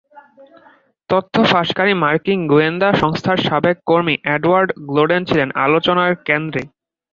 তথ্য 1.09 1.35
ফাঁসকারী 1.51 1.93
মার্কিন 2.03 2.39
গোয়েন্দা 2.47 2.89
সংস্থার 2.93 3.37
সাবেক 3.47 3.77
কর্মী 3.85 4.15
অ্যাডওয়ার্ড 4.21 4.69
স্নোডেন 4.85 5.21
ছিলেন 5.29 5.49
আলোচনার 5.65 6.11
কেন্দ্রে। 6.27 6.61